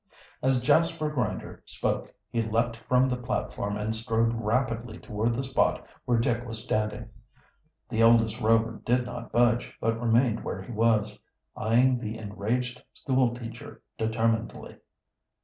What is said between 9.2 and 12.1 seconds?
budge, but remained where he was, eying